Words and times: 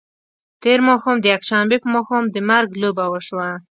تېر 0.63 0.79
ماښام 0.87 1.17
د 1.21 1.25
یکشنبې 1.33 1.77
په 1.81 1.87
ماښام 1.95 2.23
د 2.31 2.35
مرګ 2.49 2.69
لوبه 2.81 3.05
وشوه. 3.09 3.49